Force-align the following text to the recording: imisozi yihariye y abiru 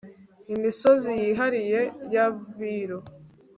imisozi 0.53 1.11
yihariye 1.21 1.81
y 2.13 2.17
abiru 2.25 2.99